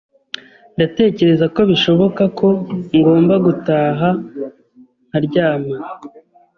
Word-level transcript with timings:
Ndatekereza 0.75 1.45
ko 1.55 1.59
bishoboka 1.69 2.23
ko 2.37 2.47
ngomba 2.97 3.35
gutaha 3.45 4.09
nkaryama. 5.07 5.75